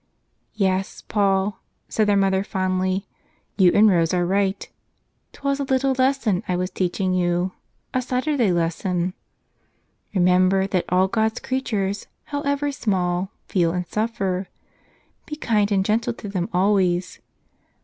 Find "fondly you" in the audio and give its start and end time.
2.43-3.71